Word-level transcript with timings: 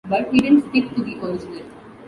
But, 0.09 0.31
he 0.33 0.39
didn't 0.39 0.67
stick 0.71 0.89
to 0.95 1.03
the 1.03 1.19
original. 1.23 1.61